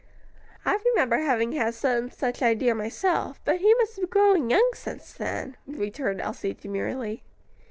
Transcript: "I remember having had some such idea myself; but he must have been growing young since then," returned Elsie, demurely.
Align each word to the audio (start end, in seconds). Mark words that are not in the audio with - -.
"I 0.65 0.79
remember 0.83 1.17
having 1.19 1.51
had 1.51 1.75
some 1.75 2.09
such 2.09 2.41
idea 2.41 2.73
myself; 2.73 3.39
but 3.45 3.59
he 3.61 3.71
must 3.75 3.97
have 3.97 4.09
been 4.09 4.09
growing 4.09 4.49
young 4.49 4.71
since 4.73 5.13
then," 5.13 5.57
returned 5.67 6.21
Elsie, 6.21 6.55
demurely. 6.55 7.21